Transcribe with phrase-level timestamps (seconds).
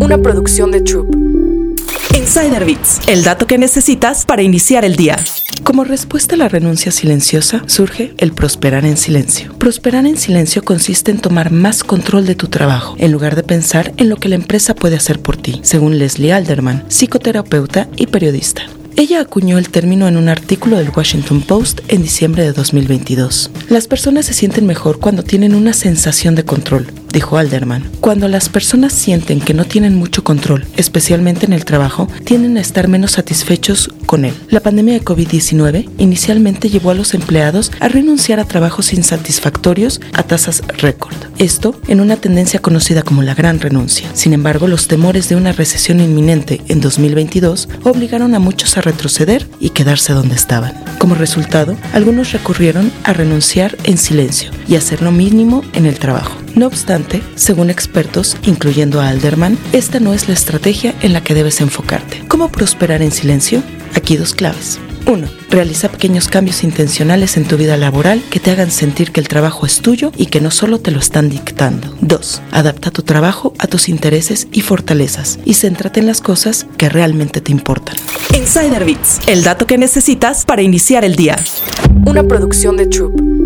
[0.00, 1.14] una producción de Troop.
[2.14, 5.16] Insider Bits, el dato que necesitas para iniciar el día.
[5.62, 9.52] Como respuesta a la renuncia silenciosa, surge el prosperar en silencio.
[9.58, 13.92] Prosperar en silencio consiste en tomar más control de tu trabajo, en lugar de pensar
[13.96, 18.62] en lo que la empresa puede hacer por ti, según Leslie Alderman, psicoterapeuta y periodista.
[18.98, 23.50] Ella acuñó el término en un artículo del Washington Post en diciembre de 2022.
[23.68, 27.90] Las personas se sienten mejor cuando tienen una sensación de control, dijo Alderman.
[28.00, 32.60] Cuando las personas sienten que no tienen mucho control, especialmente en el trabajo, tienden a
[32.60, 34.34] estar menos satisfechos con él.
[34.50, 40.22] La pandemia de COVID-19 inicialmente llevó a los empleados a renunciar a trabajos insatisfactorios a
[40.22, 41.16] tasas récord.
[41.38, 44.08] Esto en una tendencia conocida como la gran renuncia.
[44.14, 49.48] Sin embargo, los temores de una recesión inminente en 2022 obligaron a muchos a retroceder
[49.58, 50.85] y quedarse donde estaban.
[50.98, 56.36] Como resultado, algunos recurrieron a renunciar en silencio y hacer lo mínimo en el trabajo.
[56.54, 61.34] No obstante, según expertos, incluyendo a Alderman, esta no es la estrategia en la que
[61.34, 62.24] debes enfocarte.
[62.28, 63.62] ¿Cómo prosperar en silencio?
[63.94, 64.80] Aquí dos claves.
[65.06, 65.28] 1.
[65.50, 69.66] Realiza pequeños cambios intencionales en tu vida laboral que te hagan sentir que el trabajo
[69.66, 71.96] es tuyo y que no solo te lo están dictando.
[72.00, 72.42] 2.
[72.52, 77.40] Adapta tu trabajo a tus intereses y fortalezas y céntrate en las cosas que realmente
[77.40, 77.96] te importan.
[78.34, 81.36] Insider Bits, el dato que necesitas para iniciar el día.
[82.06, 83.45] Una producción de Troop.